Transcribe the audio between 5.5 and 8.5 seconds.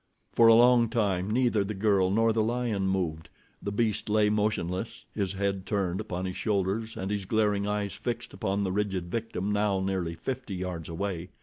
turned upon his shoulders and his glaring eyes fixed